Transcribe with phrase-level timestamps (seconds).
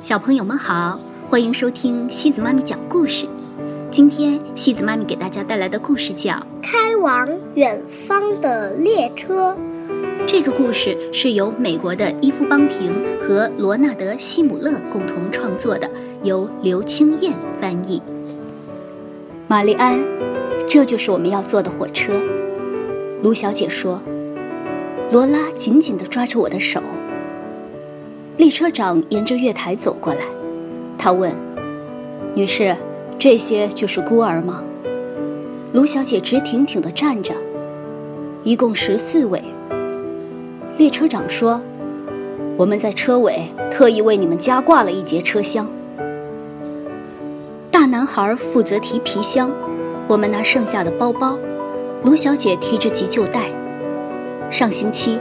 [0.00, 3.26] 小朋友们好，欢迎收听西子妈咪讲故事。
[3.90, 9.52] 今天西子妈咪给大家带来的故事叫《开往远方的列车》。
[10.24, 15.90] 这个故事是由美国的伊夫邦廷和罗纳德西姆勒共同创作的，
[16.22, 18.00] 由刘青燕翻译。
[19.48, 19.98] 玛丽安，
[20.68, 22.12] 这就是我们要坐的火车。
[23.20, 24.00] 卢小姐说。
[25.10, 26.82] 罗拉紧紧地抓着我的手。
[28.38, 30.20] 列车长沿着月台走过来，
[30.96, 31.34] 他问
[32.36, 32.72] ：“女士，
[33.18, 34.62] 这些就是孤儿吗？”
[35.74, 37.34] 卢小姐直挺挺地站着。
[38.44, 39.42] 一共十四位。
[40.76, 41.60] 列车长说
[42.56, 45.68] ：“我们在车尾特意为你们加挂了一节车厢。”
[47.72, 49.50] 大男孩负责提皮箱，
[50.06, 51.36] 我们拿剩下的包包。
[52.04, 53.50] 卢小姐提着急救袋。
[54.48, 55.18] 上星期。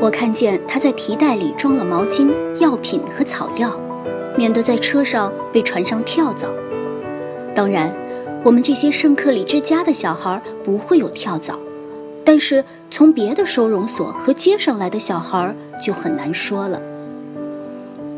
[0.00, 3.78] 我看见他在提袋里装了毛巾、药品和草药，
[4.34, 6.48] 免得在车上被船上跳蚤。
[7.54, 7.94] 当然，
[8.42, 11.58] 我们这些圣克里之家的小孩不会有跳蚤，
[12.24, 16.80] 但是从别的收容所和街上来的小孩就很难说了。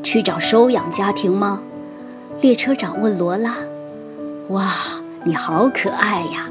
[0.04, 1.60] 去找收养家庭吗？
[2.40, 3.56] 列车长问罗拉。
[4.50, 4.72] 哇，
[5.24, 6.48] 你好可爱呀！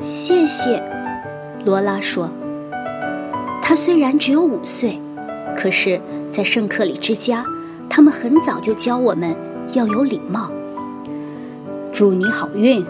[0.00, 0.80] 谢谢，
[1.64, 2.28] 罗拉说。
[3.68, 5.02] 他虽然只有五岁，
[5.56, 6.00] 可是，
[6.30, 7.44] 在圣克里之家，
[7.90, 9.34] 他们很早就教我们
[9.72, 10.52] 要有礼貌。
[11.92, 12.86] 祝你好运，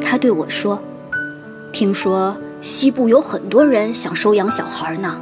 [0.00, 0.80] 他对我说。
[1.72, 5.18] 听说西部有很多人想收养小孩呢。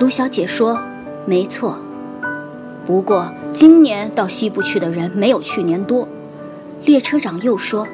[0.00, 0.76] 卢小姐说
[1.24, 1.78] ：“没错，
[2.84, 6.08] 不过今年到西部去的人没有去年多。”
[6.84, 7.86] 列车长又说：“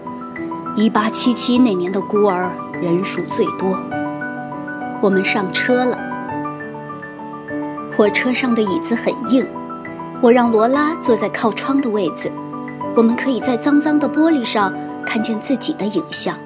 [0.74, 3.78] 一八七七那年的孤儿人数最多。”
[5.00, 5.98] 我们上车了。
[7.96, 9.46] 火车上的椅子很硬，
[10.20, 12.30] 我让罗拉坐在靠窗的位子，
[12.96, 14.74] 我们可以在脏脏的玻璃上
[15.06, 16.36] 看见自己的影像。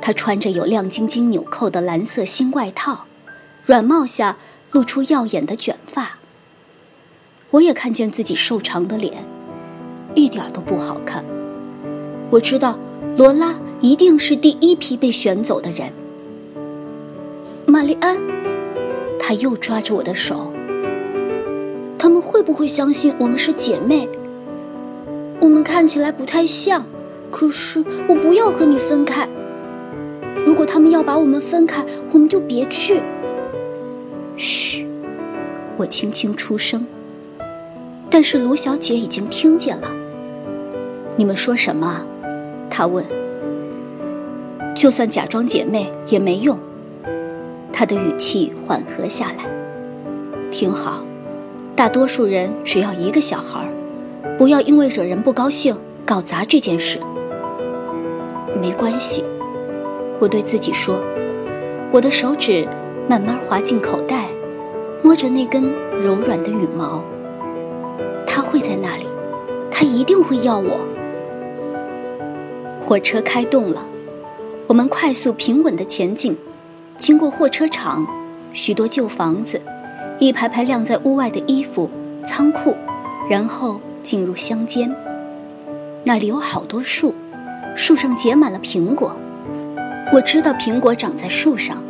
[0.00, 3.04] 她穿着有亮晶晶纽扣的蓝色新外套，
[3.64, 4.36] 软帽下
[4.70, 6.18] 露出耀眼的卷发。
[7.50, 9.24] 我也看见自己瘦长的脸，
[10.14, 11.24] 一点都不好看。
[12.30, 12.78] 我知道
[13.16, 15.92] 罗拉一定是第一批被选走的人。
[17.76, 18.16] 玛丽安，
[19.18, 20.50] 他又抓着我的手。
[21.98, 24.08] 他们会不会相信我们是姐妹？
[25.42, 26.86] 我们看起来不太像，
[27.30, 29.28] 可是我不要和你分开。
[30.46, 33.02] 如果他们要把我们分开，我们就别去。
[34.38, 34.86] 嘘，
[35.76, 36.86] 我轻轻出声。
[38.08, 39.90] 但是卢小姐已经听见了。
[41.14, 42.00] 你们说什么？
[42.70, 43.04] 她问。
[44.74, 46.58] 就算假装姐妹也没用。
[47.78, 49.44] 他的语气缓和下来，
[50.50, 51.04] 挺好。
[51.74, 53.68] 大多数人只要一个小孩，
[54.38, 55.76] 不要因为惹人不高兴
[56.06, 56.98] 搞砸这件事。
[58.62, 59.22] 没关系，
[60.18, 60.98] 我对自己说。
[61.92, 62.66] 我的手指
[63.06, 64.24] 慢慢滑进口袋，
[65.02, 65.70] 摸着那根
[66.02, 67.04] 柔软的羽毛。
[68.26, 69.04] 他会在那里，
[69.70, 70.80] 他一定会要我。
[72.82, 73.84] 火车开动了，
[74.66, 76.34] 我们快速平稳地前进。
[76.98, 78.06] 经过货车厂，
[78.54, 79.60] 许多旧房子，
[80.18, 81.90] 一排排晾在屋外的衣服、
[82.24, 82.74] 仓库，
[83.28, 84.90] 然后进入乡间。
[86.04, 87.14] 那里有好多树，
[87.74, 89.14] 树上结满了苹果。
[90.10, 91.82] 我知道苹果长在树上，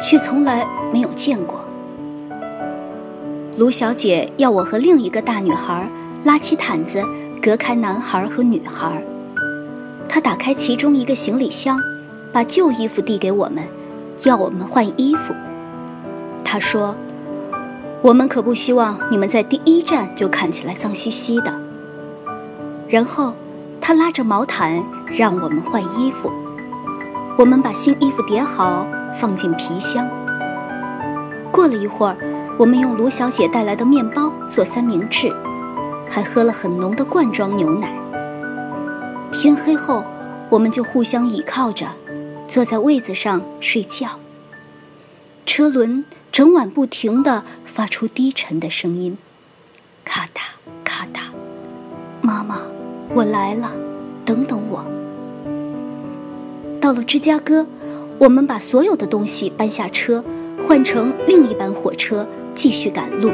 [0.00, 1.60] 却从来没有见过。
[3.56, 5.88] 卢小姐要我和另一个大女孩
[6.22, 7.02] 拉起毯子，
[7.42, 9.02] 隔开男孩和女孩。
[10.08, 11.80] 她打开其中一个行李箱，
[12.32, 13.66] 把旧衣服递给我们。
[14.24, 15.34] 要我们换衣服，
[16.44, 16.94] 他说
[18.02, 21.52] ：“我们可不希望你们在第一站就看起来脏兮兮的。”
[22.88, 23.32] 然后，
[23.80, 26.30] 他拉着毛毯让我们换衣服。
[27.36, 28.86] 我们把新衣服叠好，
[29.18, 30.08] 放进皮箱。
[31.50, 32.16] 过了一会儿，
[32.58, 35.34] 我们用卢小姐带来的面包做三明治，
[36.08, 37.92] 还喝了很浓的罐装牛奶。
[39.32, 40.04] 天黑后，
[40.48, 41.86] 我们就互相倚靠着。
[42.52, 44.20] 坐在位子上睡觉。
[45.46, 49.16] 车轮整晚不停地发出低沉的声音，
[50.04, 50.40] 咔嗒
[50.84, 51.20] 咔嗒。
[52.20, 52.60] 妈妈，
[53.14, 53.72] 我来了，
[54.26, 54.84] 等等我。
[56.78, 57.66] 到了芝加哥，
[58.18, 60.22] 我们把所有的东西搬下车，
[60.68, 63.30] 换成另一班火车，继续赶路。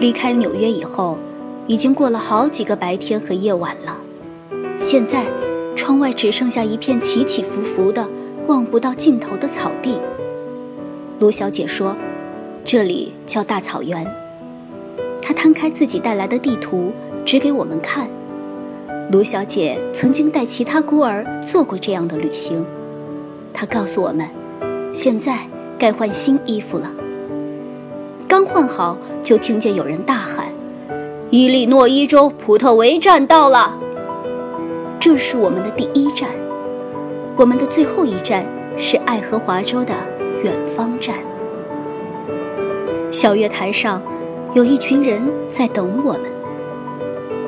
[0.00, 1.20] 离开纽约以后，
[1.68, 3.96] 已经过了好几个白天和夜晚了。
[4.76, 5.24] 现在。
[5.76, 8.06] 窗外只剩下一片起起伏伏的、
[8.46, 9.98] 望不到尽头的草地。
[11.18, 11.96] 卢小姐说
[12.64, 14.06] ：“这里叫大草原。”
[15.20, 16.92] 他摊开自己带来的地图，
[17.24, 18.08] 指给我们看。
[19.10, 22.64] 卢小姐曾经带其他孤儿做过这样的旅行。
[23.52, 24.28] 她告诉我们，
[24.92, 25.38] 现在
[25.78, 26.90] 该换新衣服了。
[28.26, 30.48] 刚换好，就听见有人大喊
[31.30, 33.78] ：“伊利诺伊州普特维站到了！”
[35.04, 36.30] 这是我们的第一站，
[37.36, 38.42] 我们的最后一站
[38.78, 39.92] 是爱荷华州的
[40.42, 41.18] 远方站。
[43.12, 44.00] 小月台上，
[44.54, 46.22] 有一群人在等我们。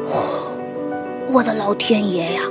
[0.05, 0.21] 哇，
[1.33, 2.43] 我的老天爷呀！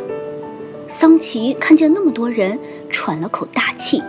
[0.87, 2.57] 桑奇看见那么多人，
[2.89, 4.01] 喘了口大气。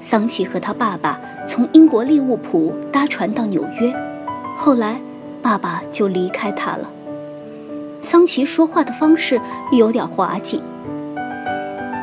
[0.00, 3.94] 桑奇和他爸爸从英国利物浦搭船到纽约，
[4.56, 5.00] 后来
[5.40, 6.90] 爸爸就离开他了。
[8.00, 9.40] 桑奇说话的方式
[9.72, 10.62] 有点滑稽。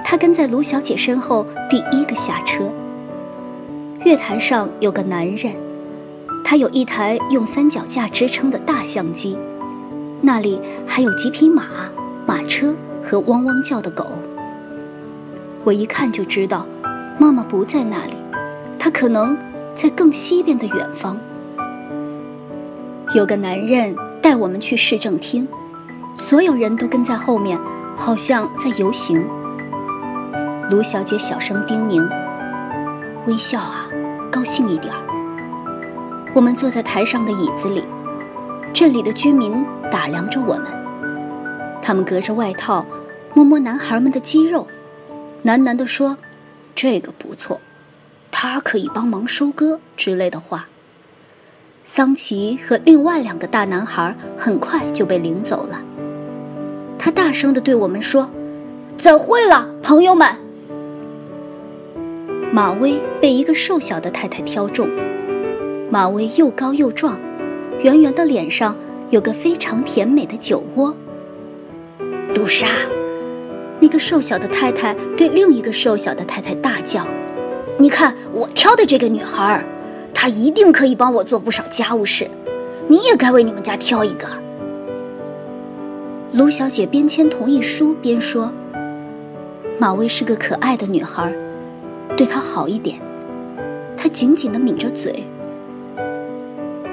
[0.04, 2.70] 他跟在卢小姐身后，第一个下车。
[4.04, 5.54] 月台上有个男人，
[6.44, 9.38] 他有一台用三脚架支撑的大相机，
[10.22, 11.64] 那里还有几匹马、
[12.26, 14.08] 马车和汪汪叫的狗。
[15.64, 16.66] 我一看就知道。
[17.18, 18.14] 妈妈不在那里，
[18.78, 19.38] 她可能
[19.74, 21.18] 在更西边的远方。
[23.16, 25.48] 有个男人带我们去市政厅，
[26.18, 27.60] 所有人都跟在后面，
[27.96, 29.26] 好像在游行。
[30.70, 32.08] 卢小姐小声叮咛
[33.28, 33.88] ：“微笑啊，
[34.32, 35.00] 高兴一点儿。”
[36.34, 37.84] 我们坐在台上的椅子里，
[38.74, 40.66] 镇里的居民打量着我们，
[41.82, 42.86] 他们隔着外套
[43.34, 44.68] 摸摸男孩们的肌肉，
[45.44, 46.18] 喃喃地说。
[46.74, 47.62] 这个不错，
[48.32, 50.68] 他可以帮忙收割之类的话。
[51.86, 55.80] 桑奇和另外两个大男孩很快就被领走了。
[57.06, 58.28] 他大声地对我们说
[58.98, 60.28] ：“再会了，朋友们。”
[62.52, 64.90] 马威被一个瘦小的太太挑中。
[65.92, 67.16] 马威又高又壮，
[67.84, 68.75] 圆圆的脸上
[69.12, 70.96] 有个非常甜美的酒窝。
[72.34, 72.69] 杜莎。
[73.80, 77.06] 那个瘦小的太太对另一个瘦小的太太大叫
[77.78, 79.63] ：“你看我挑的这个女孩，
[80.12, 82.28] 她一定可以帮我做不少家务事。
[82.88, 84.25] 你也该为你们家挑一个。”
[86.33, 88.51] 卢小姐边签同意书边说
[89.80, 91.33] ：“马薇是个可爱的女孩，
[92.18, 93.00] 对她好一点。”
[93.95, 95.24] 她紧紧的抿着嘴。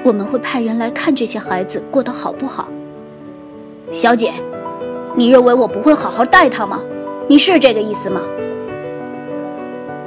[0.03, 2.67] 我们会派人来看这些孩子过得好不好，
[3.91, 4.33] 小姐。
[5.15, 6.81] 你认为我不会好好待他吗？
[7.27, 8.21] 你是这个意思吗？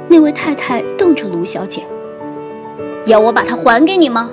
[0.09, 1.83] 那位太太瞪着卢小姐，
[3.05, 4.29] 要我把它还给你吗？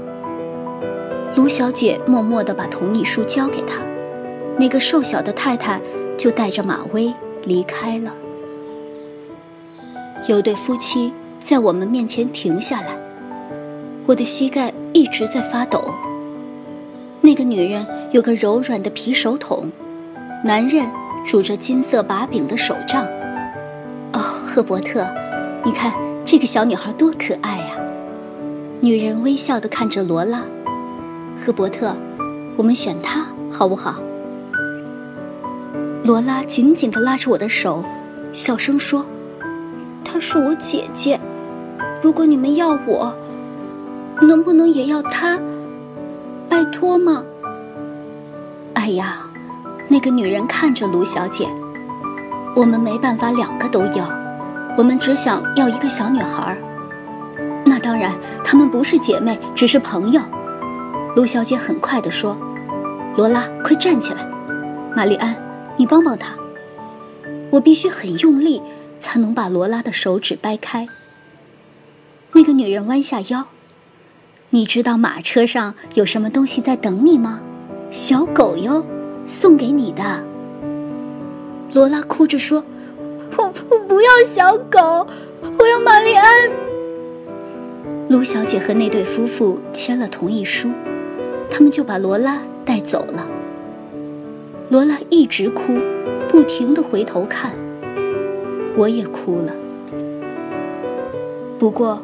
[1.36, 3.80] 卢小姐默默地把同意书交给他，
[4.58, 5.80] 那个瘦小的太太
[6.16, 7.12] 就带着马威
[7.44, 8.12] 离开了。
[10.28, 12.96] 有对夫妻在我们面前停下来，
[14.06, 15.92] 我的膝盖一直在发抖。
[17.20, 19.70] 那个女人有个柔软的皮手桶。
[20.44, 20.86] 男人
[21.24, 23.06] 拄着金色把柄的手杖。
[24.12, 25.06] 哦，赫伯特，
[25.64, 25.90] 你看
[26.22, 27.76] 这个小女孩多可爱呀！
[28.80, 30.42] 女人微笑地看着罗拉。
[31.42, 31.96] 赫伯特，
[32.58, 33.94] 我们选她好不好？
[36.04, 37.82] 罗拉紧紧地拉着我的手，
[38.30, 39.06] 小声说
[40.04, 41.18] ：“她是我姐姐，
[42.02, 43.10] 如果你们要我，
[44.20, 45.38] 能不能也要她？
[46.46, 47.24] 拜托嘛！”
[48.74, 49.22] 哎呀！
[49.88, 51.48] 那个女人看着卢小姐，
[52.54, 54.06] 我们没办法两个都要，
[54.76, 56.54] 我们只想要一个小女孩。
[57.64, 58.12] 那当然，
[58.44, 60.20] 她们不是姐妹，只是朋友。
[61.16, 62.36] 卢小姐很快地说
[63.16, 64.28] ：“罗拉，快站起来！
[64.94, 65.34] 玛丽安，
[65.76, 66.34] 你帮帮她。”
[67.50, 68.60] 我必须很用力，
[69.00, 70.88] 才能把罗拉的手指掰开。
[72.32, 73.46] 那个女人弯下腰
[74.50, 77.40] ：“你知道马车上有什么东西在等你吗？
[77.90, 78.84] 小狗哟。”
[79.26, 80.22] 送给你的，
[81.72, 82.62] 罗拉哭着说
[83.38, 85.06] ：“我我不要小狗，
[85.58, 86.28] 我要玛丽安。”
[88.10, 90.70] 卢小姐和那对夫妇签了同意书，
[91.50, 93.26] 他们就把罗拉带走了。
[94.74, 95.78] 罗拉一直哭，
[96.28, 97.52] 不停的回头看。
[98.76, 99.52] 我也哭了。
[101.60, 102.02] 不过，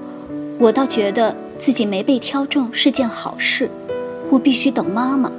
[0.57, 3.69] 我倒觉得自己没被挑中是件好事。
[4.31, 5.33] 我必须等妈妈。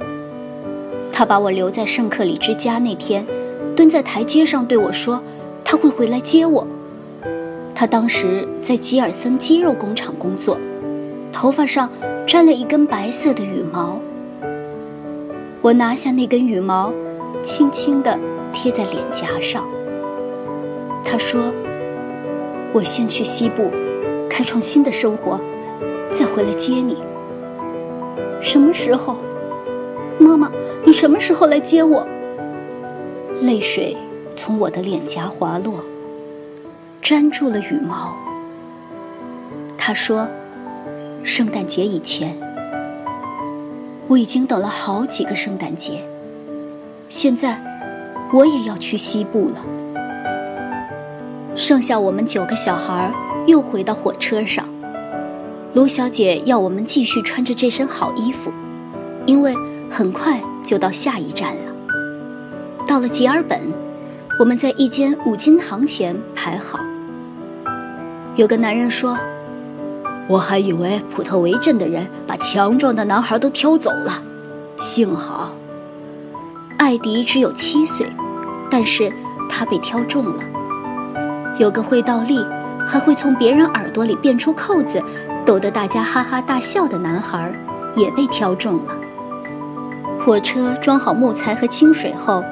[1.10, 3.24] 她把我留在圣克里之家那天，
[3.74, 5.18] 蹲在台阶上对我说
[5.64, 6.66] ：“她会回来接我。”
[7.74, 10.58] 她当时在吉尔森鸡肉工厂工作，
[11.32, 11.88] 头发上
[12.26, 13.98] 沾了一根白色的羽毛。
[15.62, 16.92] 我拿下那根羽毛，
[17.42, 18.18] 轻轻地
[18.52, 19.64] 贴在脸颊上。
[21.04, 21.52] 他说
[22.72, 23.70] ：“我先去西部，
[24.30, 25.38] 开创新的生活，
[26.10, 26.96] 再回来接你。”
[28.40, 29.16] 什么时候？
[30.18, 30.50] 妈妈，
[30.84, 32.06] 你什么时候来接我？
[33.40, 33.96] 泪水
[34.34, 35.80] 从我的脸颊滑落，
[37.02, 38.14] 粘住了羽毛。
[39.76, 40.28] 他说
[41.24, 42.36] ：“圣诞节以前，
[44.06, 46.04] 我已经等了好几个圣诞节。
[47.12, 47.62] 现在，
[48.32, 49.56] 我也要去西部了。
[51.54, 53.12] 剩下我们九个小孩
[53.46, 54.66] 又回到火车上。
[55.74, 58.50] 卢小姐要我们继续穿着这身好衣服，
[59.26, 59.54] 因为
[59.90, 61.74] 很快就到下一站了。
[62.88, 63.60] 到了吉尔本，
[64.38, 66.80] 我们在一间五金行前排好。
[68.36, 69.18] 有个男人说。”
[70.28, 74.22] 我还以为普特维镇的人把强壮的男孩都挑走了，
[74.80, 75.52] 幸好，
[76.82, 78.04] 艾迪只有七岁，
[78.68, 79.12] 但是
[79.48, 80.42] 他被挑中了。
[81.56, 82.44] 有个会倒立，
[82.88, 85.00] 还会从别人耳朵里变出扣子，
[85.46, 87.54] 逗得大家哈哈大笑的男孩，
[87.94, 88.96] 也被挑中了。
[90.20, 92.42] 火车装好木材和清水后，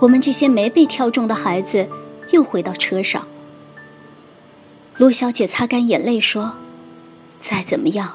[0.00, 1.86] 我们这些没被挑中的孩子
[2.32, 3.22] 又回到车上。
[4.96, 6.54] 卢小姐擦干眼泪说。
[7.38, 8.14] 再怎么样，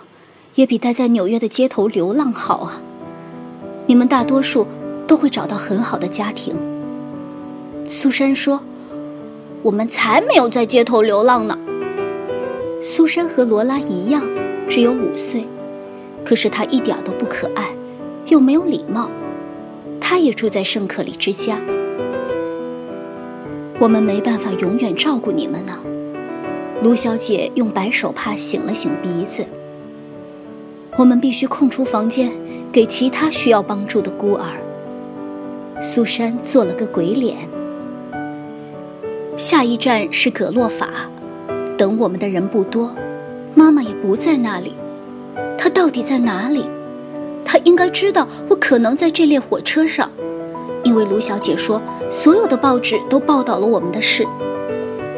[0.55, 2.81] 也比待在纽约的街头流浪好啊！
[3.85, 4.67] 你们大多数
[5.09, 6.55] 都会找到很好的家庭。
[7.87, 8.61] 苏珊说
[9.63, 11.57] ：“我们才没有在街头流浪呢。”
[12.83, 14.21] 苏珊和罗拉一样，
[14.67, 15.47] 只有五岁，
[16.23, 17.73] 可是她一点都不可爱，
[18.27, 19.09] 又没有礼貌。
[19.99, 21.59] 她也住在圣克里之家。
[23.79, 25.73] 我们没办法永远照顾你们呢。
[26.83, 29.43] 卢小姐用白手帕擤了擤鼻子。
[30.97, 32.31] 我们必须空出房间
[32.71, 34.53] 给其他需要帮助的孤儿。
[35.81, 37.37] 苏珊做了个鬼脸。
[39.37, 40.89] 下一站是葛洛法，
[41.77, 42.93] 等我们的人不多，
[43.55, 44.73] 妈妈也不在那里。
[45.57, 46.65] 她到底在哪里？
[47.45, 50.11] 她应该知道我可能在这列火车上，
[50.83, 51.81] 因为卢小姐说
[52.11, 54.27] 所有的报纸都报道了我们的事。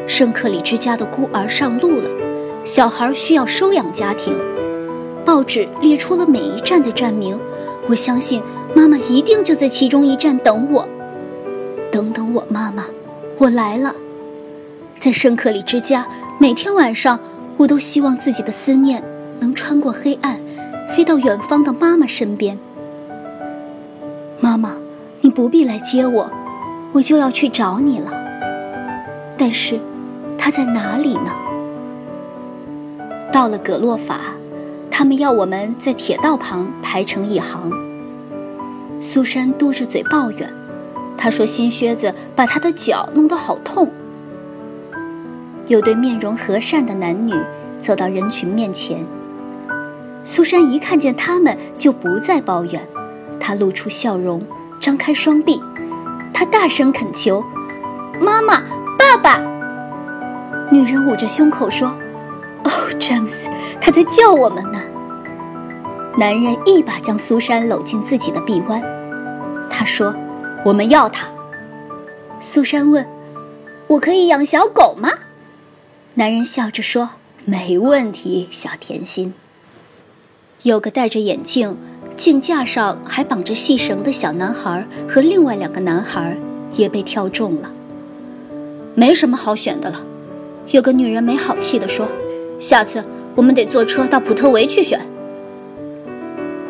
[0.06, 2.10] 圣克里之家的孤儿上路了，
[2.64, 4.38] 小孩需要收养家庭。
[5.26, 7.40] 报纸列出了每一站的站名，
[7.88, 8.44] 我相信
[8.76, 10.88] 妈妈一定就在其中一站等我。
[11.92, 12.86] 等等我，妈妈，
[13.38, 13.94] 我来了。
[14.98, 16.08] 在圣克里之家，
[16.40, 17.20] 每天晚上
[17.58, 19.04] 我都希望自己的思念
[19.40, 20.40] 能穿过黑暗，
[20.90, 22.58] 飞到远方的妈妈身边。
[24.40, 24.74] 妈妈，
[25.22, 26.30] 你不必来接我，
[26.94, 28.12] 我就要去找你了。
[29.38, 29.80] 但是。
[30.44, 31.32] 他在哪里呢？
[33.32, 34.22] 到了葛洛法，
[34.90, 37.72] 他们要我们在铁道旁排成一行。
[39.02, 40.54] 苏珊嘟着嘴抱怨，
[41.18, 43.92] 她说新靴子把她的脚弄得好痛。
[45.68, 47.34] 有对面容和善的男女
[47.80, 49.04] 走到人群面前。
[50.24, 52.88] 苏珊一看见他们就不再抱怨，
[53.40, 54.40] 她露出笑容，
[54.80, 55.62] 张开双臂，
[56.32, 57.44] 她大声恳求
[58.22, 58.62] ：“妈妈，
[59.00, 59.42] 爸爸。”
[60.72, 61.92] 女人捂着胸口说
[62.64, 63.50] ：“哦，詹姆斯，
[63.82, 64.80] 他在叫我们呢。”
[66.18, 68.82] 男人一把将苏珊搂进自己的臂弯。
[69.70, 70.14] 他说
[70.66, 71.26] ：“我们要他。”
[72.42, 73.08] 苏珊问
[73.88, 75.10] ：“我可以养小狗吗？”
[76.16, 77.12] 男人笑着说
[77.46, 79.34] ：“没问题，小甜心。”
[80.64, 81.78] 有个戴着眼镜、
[82.18, 86.38] 镜架上还绑着细绳的小男孩和另外两个男孩
[86.74, 87.72] 也被挑中了。
[88.94, 90.06] 没什么好选的了。
[90.68, 92.08] 有个女人没好气地说
[92.60, 93.04] ：“下次
[93.36, 95.00] 我们得坐车到普特维去选。”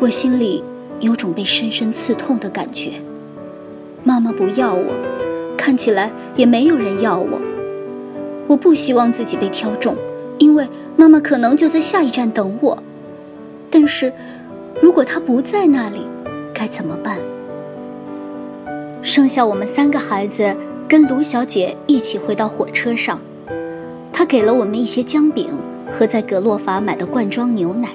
[0.02, 0.64] 我心里
[0.98, 2.94] 有种被深深刺痛的感觉。
[4.02, 4.92] 妈妈不要我，
[5.56, 7.40] 看起来也没有人要我。
[8.48, 9.94] 我不希望自己被挑中，
[10.38, 10.66] 因为
[10.96, 12.82] 妈妈可能就在下一站等我。
[13.70, 14.12] 但是，
[14.80, 16.04] 如果她不在那里，
[16.52, 17.18] 该怎么办？
[19.02, 20.52] 剩下我们三个孩子
[20.88, 23.20] 跟卢小姐一起回到火车上。
[24.12, 25.48] 她给了我们一些姜饼
[25.92, 27.90] 和在格洛法买的罐装牛奶，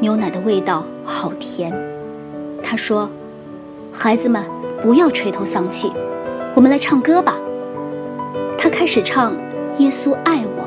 [0.00, 1.72] 牛奶的味道好甜。
[2.62, 3.08] 他说
[3.92, 4.42] ：“孩子们，
[4.82, 5.90] 不要垂头丧气，
[6.54, 7.36] 我们来唱歌吧。”
[8.58, 9.32] 他开始唱
[9.78, 10.64] 《耶稣爱我》，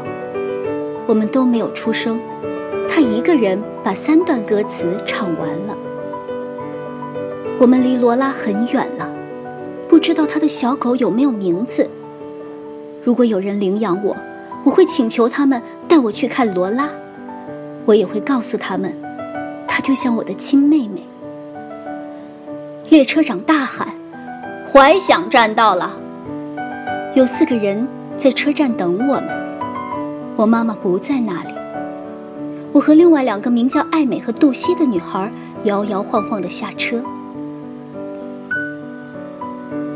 [1.05, 2.19] 我们都没有出声。
[2.87, 5.77] 他一个人把三段歌词唱完了。
[7.59, 9.13] 我们离罗拉很远了，
[9.87, 11.87] 不知道他的小狗有没有名字。
[13.03, 14.15] 如果有人领养我。
[14.65, 16.89] 我会请求他们带我去看罗拉，
[17.85, 18.93] 我也会告诉他们，
[19.79, 21.03] 就像我的亲妹妹。
[22.89, 23.87] 列车长大喊
[24.71, 25.91] ：“怀想站到了！”
[27.15, 29.29] 有四个人在车站等我们。
[30.35, 31.53] 我妈妈不在那里。
[32.71, 35.31] 我和另外两个名叫艾美和杜西的女孩
[35.63, 37.01] 摇摇晃晃地下车。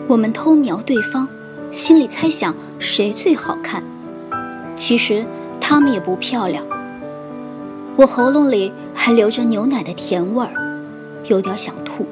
[0.07, 1.27] 我们偷瞄对方，
[1.71, 3.81] 心里猜想谁最好看。
[4.75, 5.25] 其实
[5.61, 6.63] 她们也不漂亮。
[7.95, 10.51] 我喉咙里还留着牛奶的甜味儿，
[11.25, 12.05] 有点想吐。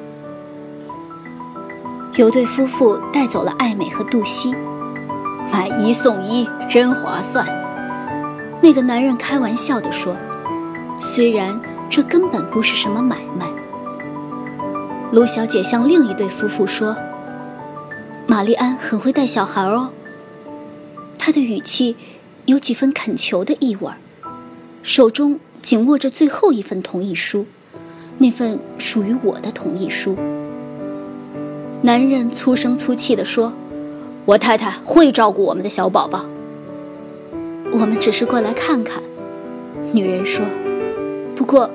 [2.14, 4.54] 有对夫妇带走了艾美和杜西，
[5.50, 7.44] 买一送一，真划算。
[8.60, 10.14] 那个男人开玩笑地说
[11.00, 11.60] ：“虽然
[11.90, 13.46] 这根本不是什么买卖。”
[15.10, 16.96] 卢小姐向另一对夫妇说
[18.28, 19.90] ：“玛丽安很会带小孩哦。”
[21.18, 21.96] 她的语气
[22.44, 23.96] 有几分恳求的意味儿
[24.82, 27.46] 手中紧握着最后一份同意书，
[28.18, 30.16] 那份属于我的同意书。
[31.80, 33.52] 男人粗声粗气地说
[34.26, 36.24] ：“我太太会照顾我们的小宝宝。”
[37.72, 39.02] 我们只是过来看看，
[39.92, 40.44] 女人说。
[41.34, 41.70] 不过，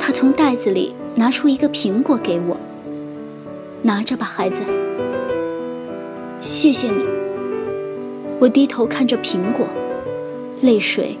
[0.00, 2.56] 她从袋子里拿出一个苹果给我。
[3.82, 4.56] 拿着吧，孩子。
[6.40, 7.04] 谢谢你。
[8.40, 9.66] 我低头看着苹果，
[10.62, 11.16] 泪水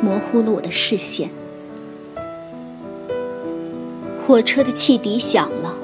[0.00, 1.30] 模糊了我的视线。
[4.26, 5.74] 火车的汽笛响了，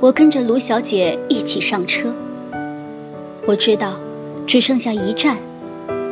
[0.00, 2.12] 我跟着卢小姐一起上车。
[3.46, 3.94] 我知道，
[4.46, 5.36] 只剩下一站。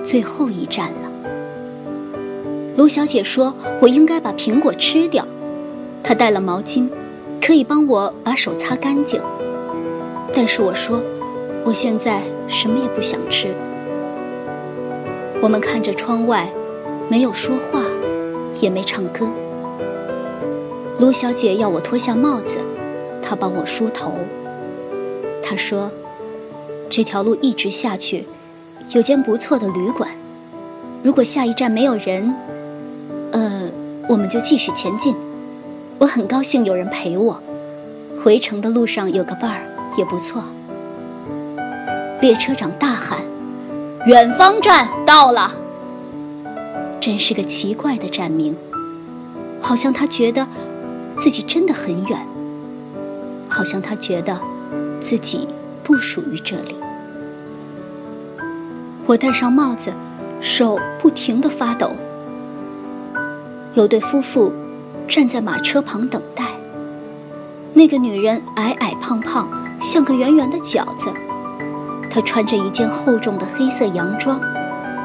[0.05, 1.11] 最后一站了。
[2.77, 5.25] 卢小姐说：“我应该把苹果吃掉。”
[6.03, 6.89] 她带了毛巾，
[7.41, 9.21] 可以帮我把手擦干净。
[10.35, 11.01] 但是我说
[11.65, 13.55] ：“我现在什么也不想吃。”
[15.41, 16.51] 我们看着窗外，
[17.13, 17.83] 没有说话，
[18.59, 19.29] 也没唱歌。
[20.99, 22.57] 卢小姐要我脱下帽子，
[23.21, 24.15] 她帮我梳头。
[25.43, 25.93] 她说
[26.89, 28.27] ：“这条路一直下去。”
[28.93, 30.09] 有间不错的旅馆，
[31.03, 32.35] 如果下一站没有人，
[33.33, 33.69] 呃，
[34.09, 35.15] 我们就继续前进。
[35.99, 37.39] 我很高兴有人陪我，
[38.25, 39.61] 回程的路上有个伴儿
[39.99, 40.43] 也不错。
[42.23, 43.19] 列车长大喊
[44.09, 45.53] ：“远方站到了！”
[47.03, 48.57] 真是个奇怪的站名，
[49.61, 50.47] 好像他觉得
[51.19, 52.25] 自己真的很远，
[53.49, 54.41] 好像他觉得
[55.01, 55.49] 自己
[55.83, 56.77] 不属于这里。
[59.05, 59.93] 我戴上帽子，
[60.41, 61.91] 手不停地发抖。
[63.75, 64.53] 有对夫妇
[65.09, 66.45] 站在马车旁等待。
[67.75, 69.49] 那个女人矮矮胖胖，
[69.81, 71.13] 像个圆圆的饺子。
[72.09, 74.41] 她穿着一件厚重的黑色洋装，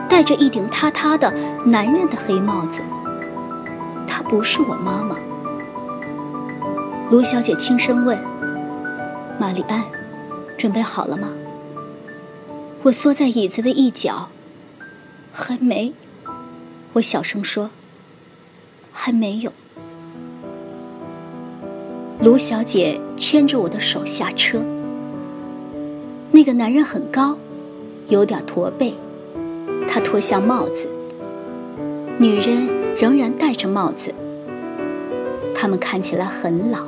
[0.09, 1.31] 戴着一顶塌塌的
[1.65, 2.81] 男人的黑帽子。
[4.07, 5.17] 她不是我妈妈。
[7.09, 8.17] 卢小姐轻声问
[9.39, 9.83] ：“玛丽安，
[10.57, 11.29] 准备好了吗？”
[12.83, 14.29] 我缩在椅子的一角，
[15.31, 15.93] 还没。
[16.93, 17.69] 我小声说
[18.93, 19.51] ：“还没有。”
[22.19, 24.61] 卢小姐牵着我的手下车。
[26.31, 27.37] 那个男人很高，
[28.09, 28.93] 有点驼背，
[29.97, 30.85] 他脱下帽子。
[32.19, 34.13] 女人仍然戴着帽子。
[35.55, 36.81] 他们看起来很老。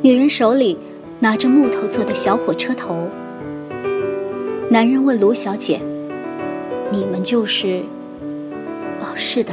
[0.00, 0.78] 女人手里
[1.20, 2.96] 拿着木头做的小火车头。
[4.70, 5.82] 男人问卢小姐
[6.90, 7.82] ：“你们就是
[9.00, 9.52] ？”“哦，是的。”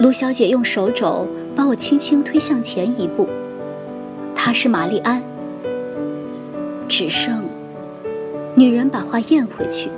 [0.00, 3.28] 卢小姐用手肘把我轻轻推向前一步。
[4.34, 5.22] 她是玛丽安。
[6.88, 7.44] 只剩……
[8.56, 9.88] 女人把话咽回去。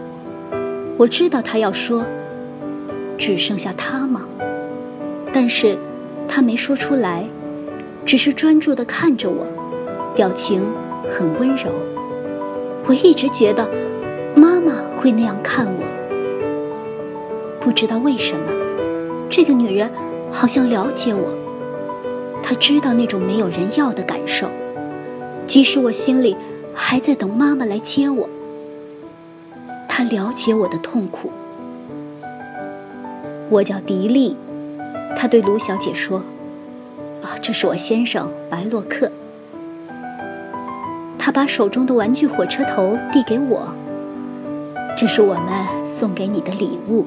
[1.01, 2.05] 我知道他要说
[3.17, 4.21] ：“只剩下他吗？”
[5.33, 5.79] 但是，
[6.29, 7.27] 他没说出来，
[8.05, 9.47] 只是专注地看着我，
[10.15, 10.63] 表情
[11.09, 11.71] 很温柔。
[12.85, 13.67] 我一直觉得，
[14.37, 15.83] 妈妈会那样看我。
[17.61, 18.53] 不知道为什么，
[19.31, 19.91] 这个女人
[20.31, 21.35] 好像了解我。
[22.43, 24.51] 她知道那种没有人要的感受，
[25.47, 26.37] 即使我心里
[26.75, 28.29] 还在等妈妈来接我。
[30.01, 31.31] 他了解我的痛苦。
[33.51, 34.35] 我叫迪丽，
[35.15, 36.23] 他对卢小姐说
[37.21, 39.13] ：“啊，这是我先生白洛克。”
[41.21, 43.69] 他把手中的玩具火车头递给我，
[44.97, 45.53] 这是我们
[45.99, 47.05] 送给你的礼物。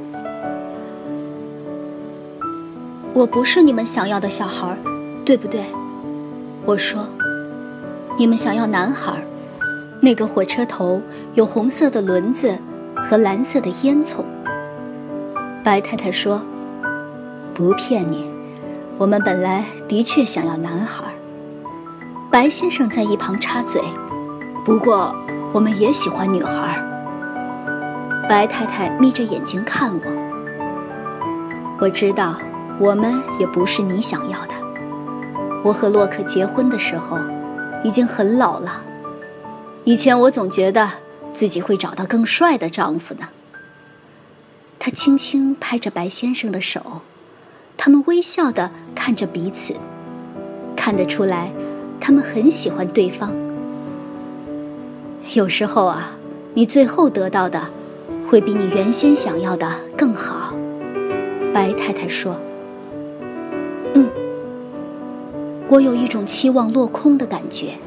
[3.12, 4.78] 我不是你们想要的小孩，
[5.26, 5.64] 对不对？
[6.64, 7.08] 我说，
[8.20, 9.20] 你们想要男孩。
[10.00, 11.02] 那个火车头
[11.34, 12.56] 有红色的轮子
[13.04, 14.24] 和蓝色的烟囱。
[15.64, 16.42] 白太太说
[17.54, 18.30] ：“不骗你，
[18.98, 21.04] 我们本来的确想要男孩。”
[22.32, 23.82] 白先生在一旁插嘴。
[24.66, 25.14] 不过，
[25.52, 26.82] 我们也喜欢女孩。
[28.28, 30.02] 白太太眯着眼睛看我。
[31.80, 32.36] 我知道，
[32.80, 34.54] 我们也不是你想要的。
[35.64, 37.18] 我和洛克结婚的时候，
[37.84, 38.82] 已经很老了。
[39.84, 40.90] 以前我总觉得
[41.34, 43.30] 自己会找到更帅的丈夫呢。
[44.80, 47.02] 他轻轻拍着白先生的手，
[47.78, 49.74] 他们微笑的看着彼此，
[50.76, 51.52] 看得出来，
[52.00, 53.34] 他们很喜欢对方。
[55.34, 56.12] 有时候啊，
[56.54, 57.62] 你最后得到的，
[58.30, 60.54] 会比你原先想要的更好。
[61.54, 62.36] 白太太说
[63.96, 64.10] ：“嗯，
[65.70, 67.78] 我有一种期望落空的感觉。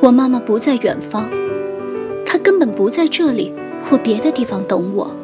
[0.00, 1.28] 我妈妈不在远方，
[2.32, 3.52] 他根本不在这里
[3.84, 5.14] 或别的地方等我。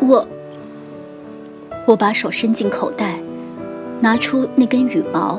[0.00, 0.26] 我，
[1.86, 3.20] 我把手伸进口袋，
[4.00, 5.38] 拿出那根羽毛。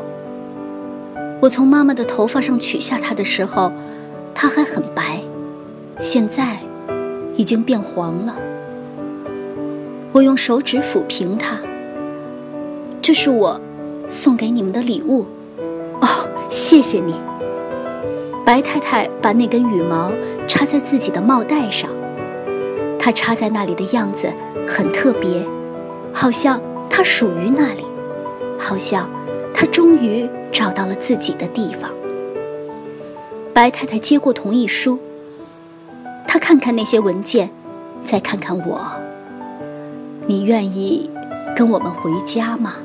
[1.42, 3.72] 我从妈妈的头发上取下它的时候，
[4.36, 5.20] 它还很白，
[6.00, 6.58] 现在
[7.36, 8.36] 已经变黄了。”
[10.14, 11.58] 我用手指抚平它。
[13.02, 13.60] 这是我
[14.12, 15.26] 送给你们的礼物。
[16.02, 17.16] 哦，谢谢你。
[18.50, 20.12] 白太太把那根羽毛
[20.48, 21.88] 插在自己的帽带上，
[22.98, 24.28] 它插在那里的样子
[24.68, 25.46] 很特别，
[26.12, 26.60] 好像
[26.90, 27.86] 它属于那里，
[28.58, 29.08] 好像
[29.54, 31.92] 它终于找到了自己的地方。
[33.54, 34.98] 白太太接过同意书，
[36.28, 37.52] 她看看那些文件，
[38.04, 38.82] 再看看我。
[40.26, 41.08] 你愿意
[41.56, 42.78] 跟我们回家吗？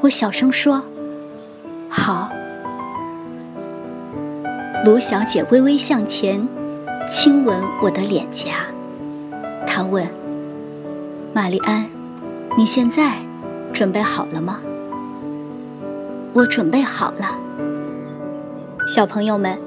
[0.00, 0.80] 我小声说
[1.90, 2.23] ：“好。”
[4.84, 6.46] 卢小姐微微向前，
[7.08, 8.66] 亲吻我的脸颊。
[9.66, 10.06] 她问
[11.32, 11.86] ：“玛丽安，
[12.58, 13.14] 你现在
[13.72, 14.60] 准备好了吗？”
[16.34, 17.34] 我准备好了。
[18.86, 19.58] 小朋友们，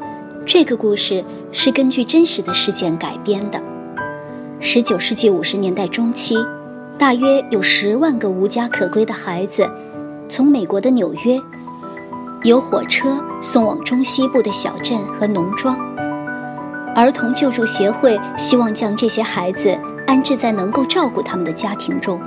[0.45, 3.59] 这个故事是根据真实的事件改编的。
[4.59, 6.37] 十九世纪五十年代中期，
[6.95, 9.67] 大约有十万个无家可归的孩子，
[10.29, 11.41] 从美国的纽约，
[12.43, 15.77] 由火车送往中西部的小镇和农庄。
[16.95, 22.19] 儿童救助协会希望将这些孩子安置在能够照顾他们的家庭中。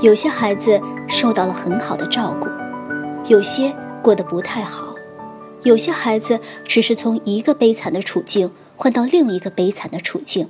[0.00, 2.48] 有些孩子受到了很好的照顾，
[3.26, 4.94] 有些过得不太好，
[5.62, 10.48] 有些孩子只是从一个悲惨的处境换到另一个悲惨的处境。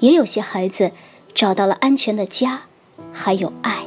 [0.00, 0.90] 也有些孩子
[1.32, 2.62] 找到了安全的家，
[3.12, 3.86] 还有爱。